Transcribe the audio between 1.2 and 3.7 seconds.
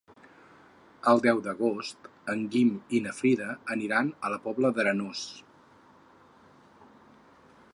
deu d'agost en Guim i na Frida